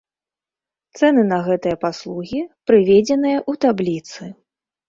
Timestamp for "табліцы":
3.67-4.21